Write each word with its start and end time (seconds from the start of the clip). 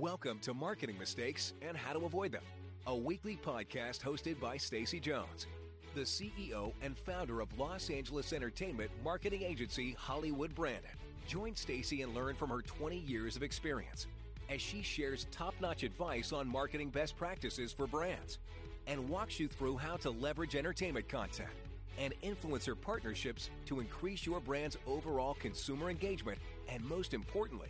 Welcome 0.00 0.38
to 0.44 0.54
Marketing 0.54 0.96
Mistakes 0.98 1.52
and 1.60 1.76
How 1.76 1.92
to 1.92 2.06
Avoid 2.06 2.32
Them, 2.32 2.40
a 2.86 2.96
weekly 2.96 3.36
podcast 3.36 4.00
hosted 4.00 4.40
by 4.40 4.56
Stacy 4.56 4.98
Jones, 4.98 5.46
the 5.94 6.00
CEO 6.00 6.72
and 6.80 6.96
founder 6.96 7.42
of 7.42 7.58
Los 7.58 7.90
Angeles 7.90 8.32
entertainment 8.32 8.90
marketing 9.04 9.42
agency 9.42 9.94
Hollywood 9.98 10.54
Branded. 10.54 10.92
Join 11.28 11.54
Stacy 11.54 12.00
and 12.00 12.14
learn 12.14 12.34
from 12.34 12.48
her 12.48 12.62
20 12.62 12.96
years 12.96 13.36
of 13.36 13.42
experience 13.42 14.06
as 14.48 14.62
she 14.62 14.80
shares 14.80 15.26
top-notch 15.32 15.82
advice 15.82 16.32
on 16.32 16.48
marketing 16.48 16.88
best 16.88 17.14
practices 17.18 17.70
for 17.70 17.86
brands 17.86 18.38
and 18.86 19.06
walks 19.06 19.38
you 19.38 19.48
through 19.48 19.76
how 19.76 19.98
to 19.98 20.08
leverage 20.08 20.56
entertainment 20.56 21.10
content 21.10 21.50
and 21.98 22.14
influencer 22.22 22.74
partnerships 22.80 23.50
to 23.66 23.80
increase 23.80 24.24
your 24.24 24.40
brand's 24.40 24.78
overall 24.86 25.36
consumer 25.38 25.90
engagement 25.90 26.38
and, 26.70 26.82
most 26.88 27.12
importantly, 27.12 27.68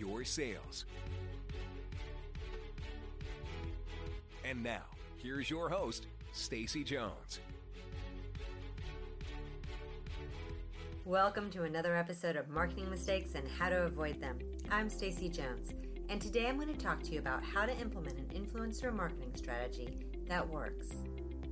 your 0.00 0.24
sales. 0.24 0.84
And 4.50 4.64
now, 4.64 4.82
here's 5.16 5.48
your 5.48 5.68
host, 5.68 6.08
Stacy 6.32 6.82
Jones. 6.82 7.38
Welcome 11.04 11.52
to 11.52 11.62
another 11.62 11.94
episode 11.94 12.34
of 12.34 12.48
Marketing 12.48 12.90
Mistakes 12.90 13.36
and 13.36 13.46
How 13.46 13.68
to 13.68 13.84
Avoid 13.84 14.20
Them. 14.20 14.40
I'm 14.68 14.90
Stacy 14.90 15.28
Jones, 15.28 15.70
and 16.08 16.20
today 16.20 16.48
I'm 16.48 16.56
going 16.56 16.66
to 16.66 16.84
talk 16.84 17.00
to 17.04 17.12
you 17.12 17.20
about 17.20 17.44
how 17.44 17.64
to 17.64 17.78
implement 17.78 18.18
an 18.18 18.26
influencer 18.34 18.92
marketing 18.92 19.30
strategy 19.36 20.00
that 20.26 20.48
works. 20.48 20.88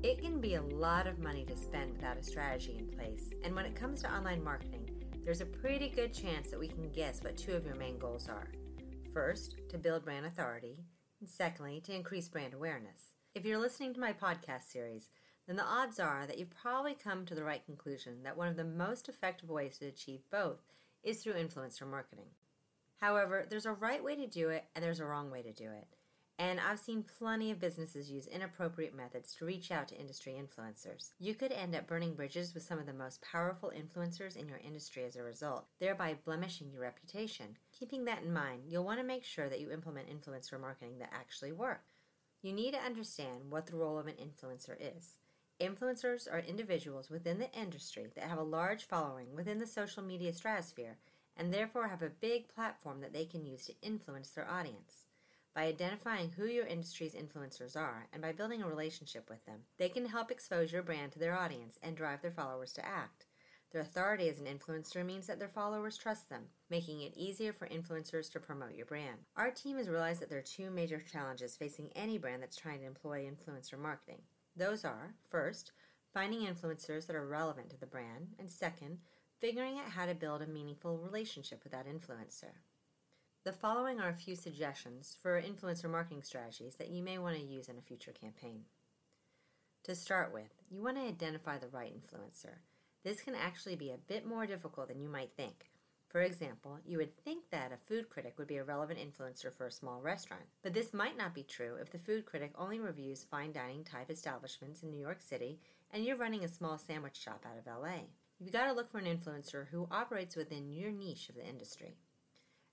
It 0.03 0.21
can 0.21 0.41
be 0.41 0.57
a 0.57 0.63
lot 0.63 1.07
of 1.07 1.21
money 1.21 1.45
to 1.45 1.57
spend 1.57 1.93
without 1.93 2.19
a 2.19 2.23
strategy 2.25 2.79
in 2.81 2.89
place, 2.89 3.31
and 3.45 3.55
when 3.55 3.65
it 3.65 3.77
comes 3.77 4.03
to 4.03 4.13
online 4.13 4.43
marketing, 4.43 4.91
there's 5.25 5.41
a 5.41 5.47
pretty 5.47 5.89
good 5.89 6.13
chance 6.13 6.51
that 6.51 6.59
we 6.59 6.67
can 6.67 6.91
guess 6.91 7.23
what 7.23 7.37
two 7.37 7.53
of 7.53 7.65
your 7.65 7.77
main 7.77 7.97
goals 7.97 8.29
are. 8.29 8.49
First, 9.15 9.55
to 9.69 9.79
build 9.79 10.05
brand 10.05 10.27
authority, 10.27 10.81
and 11.21 11.29
secondly, 11.29 11.81
to 11.83 11.95
increase 11.95 12.29
brand 12.29 12.55
awareness. 12.55 13.15
If 13.35 13.45
you're 13.45 13.59
listening 13.59 13.95
to 13.95 14.01
my 14.01 14.13
podcast 14.13 14.71
series, 14.71 15.11
then 15.47 15.57
the 15.57 15.65
odds 15.65 15.99
are 15.99 16.27
that 16.27 16.39
you've 16.39 16.51
probably 16.51 16.95
come 16.95 17.25
to 17.27 17.35
the 17.35 17.45
right 17.45 17.65
conclusion 17.65 18.23
that 18.23 18.37
one 18.37 18.49
of 18.49 18.57
the 18.57 18.65
most 18.65 19.09
effective 19.09 19.49
ways 19.49 19.79
to 19.79 19.87
achieve 19.87 20.21
both 20.31 20.61
is 21.03 21.23
through 21.23 21.35
influencer 21.35 21.89
marketing. 21.89 22.29
However, 23.01 23.47
there's 23.49 23.67
a 23.67 23.73
right 23.73 24.03
way 24.03 24.17
to 24.17 24.27
do 24.27 24.51
it 24.51 24.65
and 24.75 24.85
there's 24.85 25.01
a 25.01 25.07
wrong 25.07 25.31
way 25.31 25.43
to 25.43 25.53
do 25.53 25.71
it. 25.71 25.87
And 26.41 26.61
I've 26.61 26.79
seen 26.79 27.05
plenty 27.19 27.51
of 27.51 27.59
businesses 27.59 28.11
use 28.11 28.29
inappropriate 28.29 28.95
methods 28.95 29.35
to 29.35 29.45
reach 29.45 29.73
out 29.73 29.89
to 29.89 29.99
industry 29.99 30.41
influencers. 30.41 31.11
You 31.19 31.35
could 31.35 31.51
end 31.51 31.75
up 31.75 31.89
burning 31.89 32.15
bridges 32.15 32.55
with 32.55 32.63
some 32.63 32.79
of 32.79 32.87
the 32.87 32.93
most 32.93 33.23
powerful 33.23 33.73
influencers 33.77 34.37
in 34.37 34.49
your 34.49 34.59
industry 34.59 35.05
as 35.05 35.17
a 35.17 35.23
result, 35.25 35.67
thereby 35.81 36.17
blemishing 36.25 36.71
your 36.71 36.83
reputation. 36.83 37.57
Keeping 37.79 38.07
that 38.07 38.23
in 38.23 38.33
mind, 38.33 38.63
you'll 38.67 38.85
want 38.85 38.99
to 38.99 39.07
make 39.07 39.25
sure 39.25 39.49
that 39.49 39.61
you 39.61 39.71
implement 39.71 40.09
influencer 40.09 40.61
marketing 40.61 40.99
that 40.99 41.13
actually 41.13 41.53
work. 41.53 41.85
You 42.43 42.53
need 42.53 42.73
to 42.73 42.81
understand 42.81 43.51
what 43.51 43.67
the 43.67 43.77
role 43.77 43.99
of 43.99 44.09
an 44.09 44.15
influencer 44.15 44.77
is. 44.81 45.19
Influencers 45.61 46.33
are 46.33 46.41
individuals 46.41 47.09
within 47.09 47.39
the 47.39 47.53
industry 47.53 48.09
that 48.15 48.25
have 48.25 48.39
a 48.39 48.43
large 48.43 48.85
following 48.85 49.35
within 49.35 49.59
the 49.59 49.67
social 49.67 50.03
media 50.03 50.33
stratosphere 50.33 50.97
and 51.37 51.55
therefore 51.55 51.87
have 51.87 52.03
a 52.03 52.11
big 52.11 52.49
platform 52.49 53.01
that 53.01 53.13
they 53.13 53.25
can 53.25 53.47
use 53.47 53.67
to 53.67 53.75
influence 53.81 54.31
their 54.31 54.51
audience. 54.51 55.07
By 55.55 55.67
identifying 55.67 56.31
who 56.31 56.47
your 56.47 56.67
industry's 56.67 57.15
influencers 57.15 57.77
are 57.77 58.09
and 58.13 58.21
by 58.21 58.33
building 58.33 58.61
a 58.61 58.69
relationship 58.69 59.31
with 59.31 59.45
them, 59.47 59.61
they 59.77 59.89
can 59.89 60.07
help 60.07 60.33
expose 60.33 60.73
your 60.73 60.83
brand 60.83 61.13
to 61.13 61.21
their 61.21 61.39
audience 61.39 61.79
and 61.81 61.97
drive 61.97 62.23
their 62.23 62.33
followers 62.33 62.73
to 62.73 62.85
act. 62.85 63.27
Their 63.71 63.83
authority 63.83 64.31
as 64.31 64.39
an 64.41 64.47
influencer 64.47 65.05
means 65.05 65.27
that 65.27 65.39
their 65.39 65.49
followers 65.49 65.99
trust 65.99 66.31
them, 66.31 66.45
making 66.71 67.03
it 67.03 67.13
easier 67.15 67.53
for 67.53 67.69
influencers 67.69 68.33
to 68.33 68.41
promote 68.41 68.75
your 68.75 68.87
brand. 68.87 69.19
Our 69.37 69.51
team 69.51 69.77
has 69.77 69.89
realized 69.89 70.23
that 70.23 70.31
there 70.31 70.39
are 70.39 70.43
two 70.43 70.71
major 70.71 71.01
challenges 71.01 71.55
facing 71.55 71.91
any 71.95 72.17
brand 72.17 72.43
that's 72.43 72.57
trying 72.57 72.81
to 72.81 72.87
employ 72.87 73.29
influencer 73.29 73.79
marketing. 73.79 74.23
Those 74.57 74.87
are, 74.87 75.15
first, 75.29 75.73
finding 76.15 76.47
influencers 76.47 77.07
that 77.07 77.17
are 77.17 77.27
relevant 77.27 77.69
to 77.71 77.79
the 77.79 77.87
brand, 77.87 78.29
and 78.39 78.51
second, 78.51 78.99
figuring 79.39 79.79
out 79.79 79.91
how 79.91 80.07
to 80.07 80.15
build 80.15 80.41
a 80.41 80.47
meaningful 80.47 80.97
relationship 80.97 81.63
with 81.63 81.73
that 81.73 81.87
influencer. 81.87 82.55
The 83.45 83.53
following 83.53 84.01
are 84.01 84.09
a 84.09 84.15
few 84.15 84.35
suggestions 84.35 85.17
for 85.23 85.41
influencer 85.41 85.91
marketing 85.91 86.23
strategies 86.23 86.77
that 86.77 86.89
you 86.91 87.03
may 87.03 87.19
want 87.19 87.37
to 87.37 87.43
use 87.43 87.69
in 87.69 87.77
a 87.77 87.83
future 87.83 88.13
campaign. 88.13 88.63
To 89.85 89.95
start 89.95 90.33
with, 90.33 90.53
you 90.71 90.83
want 90.83 90.97
to 90.97 91.03
identify 91.03 91.59
the 91.59 91.69
right 91.69 91.93
influencer. 91.93 92.57
This 93.05 93.21
can 93.21 93.35
actually 93.35 93.77
be 93.77 93.91
a 93.91 93.99
bit 93.99 94.27
more 94.27 94.47
difficult 94.47 94.89
than 94.89 95.01
you 95.01 95.09
might 95.09 95.31
think. 95.37 95.71
For 96.09 96.23
example, 96.23 96.79
you 96.87 96.97
would 96.99 97.17
think 97.23 97.51
that 97.51 97.71
a 97.71 97.77
food 97.77 98.09
critic 98.09 98.35
would 98.39 98.49
be 98.49 98.57
a 98.57 98.65
relevant 98.65 98.99
influencer 98.99 99.53
for 99.53 99.67
a 99.67 99.73
small 99.73 100.01
restaurant, 100.01 100.45
but 100.63 100.73
this 100.73 100.95
might 100.95 101.19
not 101.19 101.35
be 101.35 101.43
true 101.43 101.77
if 101.81 101.91
the 101.91 101.99
food 101.99 102.25
critic 102.25 102.53
only 102.57 102.81
reviews 102.81 103.25
fine 103.25 103.53
dining 103.53 103.85
type 103.85 104.11
establishments 104.11 104.83
in 104.83 104.91
New 104.91 105.01
York 105.01 105.21
City 105.21 105.61
and 105.91 106.05
you're 106.05 106.17
running 106.17 106.45
a 106.45 106.49
small 106.49 106.79
sandwich 106.79 107.17
shop 107.17 107.45
out 107.47 107.59
of 107.59 107.83
LA. 107.83 108.01
You've 108.39 108.53
got 108.53 108.67
to 108.67 108.73
look 108.73 108.91
for 108.91 108.99
an 108.99 109.05
influencer 109.05 109.69
who 109.69 109.89
operates 109.91 110.37
within 110.37 110.73
your 110.73 110.91
niche 110.91 111.29
of 111.29 111.35
the 111.35 111.47
industry. 111.47 111.97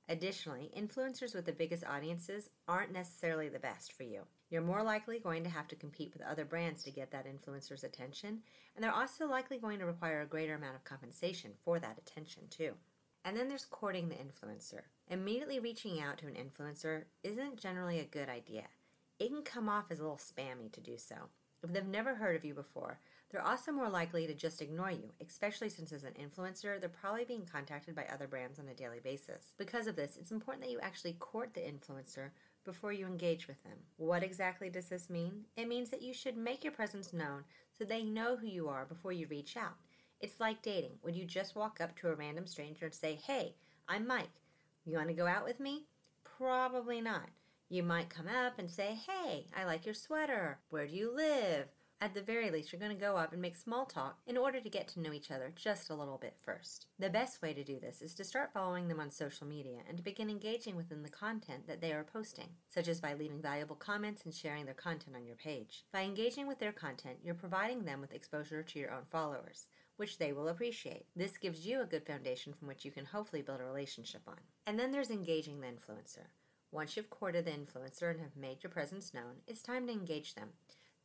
Additionally, 0.07 0.71
influencers 0.77 1.33
with 1.33 1.45
the 1.45 1.51
biggest 1.51 1.83
audiences 1.83 2.49
aren't 2.67 2.93
necessarily 2.93 3.49
the 3.49 3.57
best 3.57 3.91
for 3.91 4.03
you. 4.03 4.21
You're 4.49 4.61
more 4.61 4.83
likely 4.83 5.17
going 5.17 5.43
to 5.43 5.49
have 5.49 5.67
to 5.69 5.75
compete 5.75 6.13
with 6.13 6.21
other 6.21 6.45
brands 6.45 6.83
to 6.83 6.91
get 6.91 7.09
that 7.11 7.25
influencer's 7.25 7.83
attention, 7.83 8.41
and 8.75 8.83
they're 8.83 8.93
also 8.93 9.27
likely 9.27 9.57
going 9.57 9.79
to 9.79 9.85
require 9.85 10.21
a 10.21 10.27
greater 10.27 10.53
amount 10.53 10.75
of 10.75 10.83
compensation 10.83 11.51
for 11.63 11.79
that 11.79 11.97
attention, 11.97 12.43
too. 12.51 12.73
And 13.23 13.35
then 13.35 13.49
there's 13.49 13.65
courting 13.65 14.07
the 14.07 14.15
influencer. 14.15 14.81
Immediately 15.09 15.59
reaching 15.59 15.99
out 15.99 16.19
to 16.19 16.27
an 16.27 16.35
influencer 16.35 17.05
isn't 17.23 17.57
generally 17.57 17.99
a 17.99 18.05
good 18.05 18.29
idea. 18.29 18.65
It 19.17 19.29
can 19.29 19.41
come 19.41 19.67
off 19.67 19.85
as 19.89 19.99
a 19.99 20.03
little 20.03 20.19
spammy 20.19 20.71
to 20.73 20.81
do 20.81 20.97
so. 20.97 21.15
If 21.63 21.73
they've 21.73 21.83
never 21.83 22.13
heard 22.13 22.35
of 22.35 22.45
you 22.45 22.53
before, 22.53 22.99
they're 23.31 23.45
also 23.45 23.71
more 23.71 23.89
likely 23.89 24.27
to 24.27 24.33
just 24.33 24.61
ignore 24.61 24.91
you, 24.91 25.11
especially 25.25 25.69
since 25.69 25.91
as 25.91 26.03
an 26.03 26.13
influencer, 26.13 26.79
they're 26.79 26.89
probably 26.89 27.25
being 27.25 27.45
contacted 27.51 27.95
by 27.95 28.05
other 28.05 28.27
brands 28.27 28.59
on 28.59 28.67
a 28.67 28.73
daily 28.73 28.99
basis. 29.03 29.53
Because 29.57 29.87
of 29.87 29.95
this, 29.95 30.17
it's 30.19 30.31
important 30.31 30.63
that 30.63 30.71
you 30.71 30.79
actually 30.79 31.13
court 31.13 31.53
the 31.53 31.61
influencer 31.61 32.29
before 32.63 32.93
you 32.93 33.05
engage 33.05 33.47
with 33.47 33.61
them. 33.63 33.77
What 33.97 34.23
exactly 34.23 34.69
does 34.69 34.87
this 34.87 35.09
mean? 35.09 35.45
It 35.57 35.67
means 35.67 35.89
that 35.89 36.01
you 36.01 36.13
should 36.13 36.37
make 36.37 36.63
your 36.63 36.73
presence 36.73 37.13
known 37.13 37.43
so 37.77 37.83
they 37.83 38.03
know 38.03 38.35
who 38.35 38.47
you 38.47 38.69
are 38.69 38.85
before 38.85 39.11
you 39.11 39.27
reach 39.27 39.57
out. 39.57 39.75
It's 40.21 40.39
like 40.39 40.61
dating. 40.61 40.97
Would 41.03 41.15
you 41.15 41.25
just 41.25 41.55
walk 41.55 41.79
up 41.81 41.95
to 41.97 42.09
a 42.09 42.15
random 42.15 42.47
stranger 42.47 42.85
and 42.85 42.93
say, 42.93 43.15
Hey, 43.15 43.55
I'm 43.87 44.07
Mike. 44.07 44.29
You 44.85 44.97
want 44.97 45.09
to 45.09 45.13
go 45.13 45.27
out 45.27 45.43
with 45.45 45.59
me? 45.59 45.85
Probably 46.23 47.01
not. 47.01 47.29
You 47.69 47.83
might 47.83 48.09
come 48.09 48.27
up 48.27 48.59
and 48.59 48.69
say, 48.69 48.97
Hey, 49.07 49.47
I 49.55 49.65
like 49.65 49.85
your 49.85 49.93
sweater. 49.95 50.59
Where 50.69 50.87
do 50.87 50.95
you 50.95 51.13
live? 51.13 51.67
At 52.01 52.13
the 52.13 52.21
very 52.21 52.51
least, 52.51 52.71
you're 52.71 52.79
going 52.79 52.95
to 52.95 53.01
go 53.01 53.15
up 53.15 53.31
and 53.31 53.41
make 53.41 53.55
small 53.55 53.85
talk 53.85 54.19
in 54.27 54.37
order 54.37 54.59
to 54.59 54.69
get 54.69 54.87
to 54.89 54.99
know 54.99 55.13
each 55.13 55.31
other 55.31 55.53
just 55.55 55.89
a 55.89 55.95
little 55.95 56.17
bit 56.17 56.35
first. 56.37 56.87
The 56.99 57.09
best 57.09 57.41
way 57.41 57.53
to 57.53 57.63
do 57.63 57.79
this 57.79 58.01
is 58.01 58.13
to 58.15 58.25
start 58.25 58.51
following 58.53 58.89
them 58.89 58.99
on 58.99 59.09
social 59.09 59.47
media 59.47 59.79
and 59.87 59.95
to 59.95 60.03
begin 60.03 60.29
engaging 60.29 60.75
within 60.75 61.03
the 61.03 61.09
content 61.09 61.67
that 61.67 61.79
they 61.79 61.93
are 61.93 62.03
posting, 62.03 62.49
such 62.69 62.89
as 62.89 62.99
by 62.99 63.13
leaving 63.13 63.41
valuable 63.41 63.77
comments 63.77 64.25
and 64.25 64.33
sharing 64.33 64.65
their 64.65 64.73
content 64.73 65.15
on 65.15 65.25
your 65.25 65.37
page. 65.37 65.85
By 65.93 66.01
engaging 66.01 66.47
with 66.47 66.59
their 66.59 66.73
content, 66.73 67.19
you're 67.23 67.33
providing 67.33 67.85
them 67.85 68.01
with 68.01 68.13
exposure 68.13 68.61
to 68.61 68.79
your 68.79 68.91
own 68.91 69.05
followers, 69.09 69.67
which 69.95 70.17
they 70.17 70.33
will 70.33 70.49
appreciate. 70.49 71.05
This 71.15 71.37
gives 71.37 71.65
you 71.65 71.81
a 71.81 71.85
good 71.85 72.05
foundation 72.05 72.53
from 72.53 72.67
which 72.67 72.83
you 72.83 72.91
can 72.91 73.05
hopefully 73.05 73.41
build 73.41 73.61
a 73.61 73.65
relationship 73.65 74.21
on. 74.27 74.39
And 74.67 74.77
then 74.77 74.91
there's 74.91 75.11
engaging 75.11 75.61
the 75.61 75.67
influencer. 75.67 76.27
Once 76.71 76.97
you've 76.97 77.09
courted 77.09 77.45
the 77.45 77.51
influencer 77.51 78.11
and 78.11 78.19
have 78.19 78.35
made 78.35 78.61
your 78.61 78.69
presence 78.69 79.13
known, 79.13 79.37
it's 79.47 79.61
time 79.61 79.87
to 79.87 79.93
engage 79.93 80.35
them. 80.35 80.49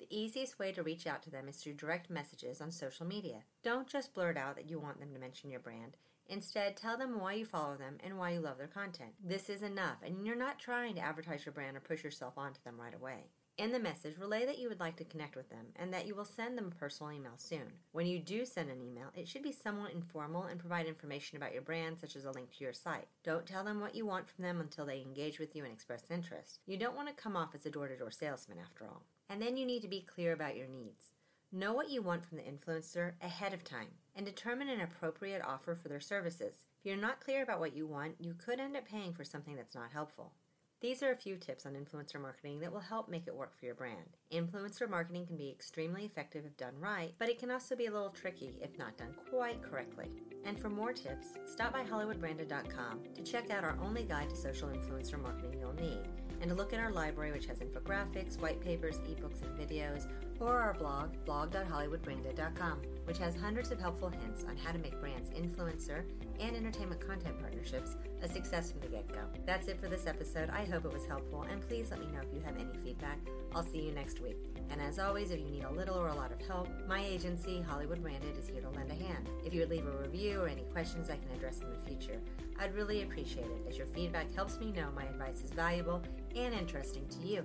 The 0.00 0.16
easiest 0.18 0.58
way 0.58 0.72
to 0.72 0.82
reach 0.82 1.06
out 1.06 1.22
to 1.24 1.30
them 1.30 1.46
is 1.46 1.58
through 1.58 1.74
direct 1.74 2.08
messages 2.08 2.62
on 2.62 2.70
social 2.70 3.04
media. 3.04 3.44
Don't 3.62 3.86
just 3.86 4.14
blurt 4.14 4.38
out 4.38 4.56
that 4.56 4.68
you 4.70 4.80
want 4.80 4.98
them 4.98 5.12
to 5.12 5.20
mention 5.20 5.50
your 5.50 5.60
brand. 5.60 5.98
Instead, 6.26 6.74
tell 6.74 6.97
them 6.97 7.20
why 7.20 7.34
you 7.34 7.44
follow 7.44 7.76
them 7.76 7.98
and 8.02 8.16
why 8.16 8.30
you 8.30 8.41
love 8.41 8.56
their 8.56 8.66
content. 8.66 9.10
This 9.22 9.50
is 9.50 9.62
enough, 9.62 9.98
and 10.02 10.26
you're 10.26 10.36
not 10.36 10.58
trying 10.58 10.94
to 10.94 11.02
advertise 11.02 11.44
your 11.44 11.52
brand 11.52 11.76
or 11.76 11.80
push 11.80 12.02
yourself 12.02 12.38
onto 12.38 12.62
them 12.64 12.80
right 12.80 12.94
away. 12.94 13.26
In 13.58 13.72
the 13.72 13.78
message, 13.78 14.16
relay 14.16 14.47
that 14.47 14.58
you 14.58 14.70
would 14.70 14.80
like 14.80 14.97
to 14.97 15.04
connect 15.04 15.36
with 15.36 15.50
them 15.50 15.66
and 15.76 15.92
that 15.92 16.06
you 16.06 16.14
will 16.14 16.24
send 16.24 16.56
them 16.56 16.72
a 16.72 16.78
personal 16.78 17.12
email 17.12 17.34
soon. 17.36 17.70
When 17.92 18.06
you 18.06 18.18
do 18.18 18.46
send 18.46 18.70
an 18.70 18.80
email, 18.80 19.08
it 19.14 19.28
should 19.28 19.42
be 19.42 19.53
somewhat 19.53 19.92
informal 19.92 20.44
and 20.44 20.58
provide 20.58 20.86
information 20.86 21.36
about 21.36 21.53
your 21.53 21.60
brand, 21.60 21.98
such 21.98 22.16
as 22.16 22.24
a 22.24 22.30
link 22.30 22.53
to 22.53 22.64
your 22.64 22.72
site. 22.72 23.08
Don't 23.22 23.44
tell 23.44 23.64
them 23.64 23.80
what 23.80 23.94
you 23.94 24.06
want 24.06 24.30
from 24.30 24.44
them 24.44 24.62
until 24.62 24.86
they 24.86 25.03
engage 25.03 25.38
with 25.38 25.54
you 25.54 25.64
and 25.64 25.72
express 25.74 26.10
interest. 26.10 26.60
You 26.64 26.78
don't 26.78 26.96
want 26.96 27.08
to 27.08 27.22
come 27.22 27.36
off 27.36 27.54
as 27.54 27.66
a 27.66 27.70
door 27.70 27.88
to 27.88 27.98
door 27.98 28.10
salesman, 28.10 28.56
after 28.58 28.86
all. 28.86 29.03
And 29.30 29.41
then 29.41 29.56
you 29.56 29.65
need 29.65 29.82
to 29.82 29.88
be 29.88 30.00
clear 30.00 30.32
about 30.32 30.56
your 30.56 30.66
needs. 30.66 31.12
Know 31.53 31.72
what 31.72 31.88
you 31.88 32.03
want 32.03 32.27
from 32.27 32.36
the 32.36 32.42
influencer 32.42 33.12
ahead 33.22 33.54
of 33.54 33.62
time 33.62 33.86
and 34.16 34.27
determine 34.27 34.68
an 34.68 34.80
appropriate 34.80 35.41
offer 35.47 35.77
for 35.77 35.88
their 35.88 36.00
services. 36.00 36.66
If 36.80 36.86
you're 36.86 36.97
not 36.97 37.21
clear 37.21 37.44
about 37.44 37.60
what 37.60 37.77
you 37.77 37.86
want, 37.86 38.16
you 38.18 38.34
could 38.34 38.59
end 38.59 38.77
up 38.77 38.88
paying 38.88 39.12
for 39.12 39.22
something 39.22 39.54
that's 39.54 39.74
not 39.74 39.92
helpful. 39.92 40.32
These 40.80 41.03
are 41.03 41.12
a 41.12 41.16
few 41.16 41.36
tips 41.36 41.66
on 41.66 41.74
influencer 41.74 42.18
marketing 42.18 42.60
that 42.60 42.72
will 42.72 42.80
help 42.80 43.10
make 43.10 43.27
it 43.27 43.36
work 43.36 43.54
for 43.54 43.66
your 43.66 43.74
brand. 43.74 44.16
Influencer 44.32 44.88
marketing 44.88 45.27
can 45.27 45.36
be 45.36 45.50
extremely 45.50 46.06
effective 46.06 46.47
if 46.47 46.56
done 46.56 46.72
right, 46.80 47.12
but 47.18 47.28
it 47.28 47.38
can 47.38 47.50
also 47.50 47.77
be 47.77 47.84
a 47.84 47.91
little 47.91 48.09
tricky 48.09 48.56
if 48.62 48.78
not 48.78 48.97
done 48.97 49.15
quite 49.28 49.62
correctly. 49.62 50.06
And 50.47 50.59
for 50.59 50.71
more 50.71 50.94
tips, 50.94 51.34
stop 51.44 51.74
by 51.74 51.82
HollywoodBranded.com 51.82 53.00
to 53.15 53.22
check 53.22 53.50
out 53.50 53.62
our 53.62 53.77
only 53.82 54.04
guide 54.04 54.30
to 54.30 54.36
social 54.36 54.71
influencer 54.71 55.21
marketing 55.21 55.60
you'll 55.60 55.74
need 55.74 56.09
and 56.41 56.48
to 56.48 56.56
look 56.56 56.72
at 56.72 56.80
our 56.80 56.91
library, 56.91 57.32
which 57.32 57.44
has 57.44 57.59
infographics, 57.59 58.41
white 58.41 58.62
papers, 58.62 59.00
ebooks, 59.00 59.42
and 59.42 59.59
videos, 59.59 60.06
or 60.41 60.59
our 60.59 60.75
blog, 60.75 61.10
blog.hollywoodbranded.com, 61.25 62.83
which 63.04 63.19
has 63.19 63.37
hundreds 63.37 63.71
of 63.71 63.78
helpful 63.78 64.09
hints 64.09 64.45
on 64.48 64.57
how 64.57 64.72
to 64.72 64.78
make 64.78 64.98
brands 65.01 65.31
influencer 65.31 66.04
and 66.41 66.57
entertainment 66.57 67.07
content 67.07 67.39
partnerships 67.41 67.97
a 68.22 68.28
success 68.28 68.72
from 68.72 68.81
the 68.81 68.89
get 68.89 69.07
go. 69.09 69.21
That's 69.47 69.69
it 69.69 69.81
for 69.81 69.89
this 69.89 70.07
episode. 70.07 70.51
I 70.51 70.65
hope 70.65 70.84
it 70.84 70.92
was 70.92 71.07
helpful, 71.07 71.42
and 71.42 71.60
please 71.60 71.91
let 71.91 72.01
me 72.01 72.07
know 72.07 72.21
if 72.21 72.34
you 72.34 72.41
have 72.41 72.57
any 72.57 72.77
feedback. 72.83 73.19
I'll 73.54 73.63
see 73.63 73.83
you 73.83 73.92
next 73.92 74.21
week. 74.21 74.37
And 74.71 74.81
as 74.81 74.98
always, 74.98 75.31
if 75.31 75.41
you 75.41 75.51
need 75.51 75.65
a 75.65 75.72
little 75.72 75.98
or 75.98 76.09
a 76.09 76.15
lot 76.15 76.33
of 76.33 76.41
help, 76.47 76.69
my 76.87 77.04
agency, 77.04 77.60
Hollywood 77.60 78.03
Branded, 78.03 78.39
is 78.39 78.48
here 78.48 78.60
to 78.60 78.71
lend 78.71 78.91
a 78.91 78.95
hand. 78.95 79.28
If 79.45 79.53
you 79.53 79.60
would 79.60 79.71
leave 79.71 79.87
a 79.87 80.03
review 80.03 80.41
or 80.41 80.48
any 80.48 80.63
questions 80.72 81.10
I 81.10 81.16
can 81.16 81.31
address 81.37 81.60
in 81.60 81.71
the 81.71 81.89
future, 81.89 82.21
I'd 82.59 82.75
really 82.75 83.03
appreciate 83.03 83.47
it 83.47 83.66
as 83.69 83.77
your 83.77 83.87
feedback 83.89 84.33
helps 84.34 84.60
me 84.60 84.72
know 84.72 84.89
my 84.95 85.04
advice 85.04 85.42
is 85.42 85.51
valuable 85.51 86.03
and 86.37 86.54
interesting 86.54 87.07
to 87.09 87.27
you. 87.27 87.45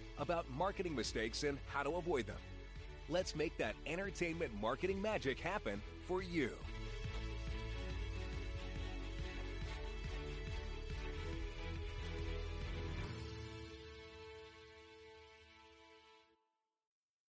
about 0.21 0.45
marketing 0.51 0.95
mistakes 0.95 1.43
and 1.43 1.57
how 1.67 1.83
to 1.83 1.95
avoid 1.97 2.27
them. 2.27 2.37
Let's 3.09 3.35
make 3.35 3.57
that 3.57 3.75
entertainment 3.85 4.53
marketing 4.61 5.01
magic 5.01 5.39
happen 5.39 5.81
for 6.07 6.21
you. 6.21 6.51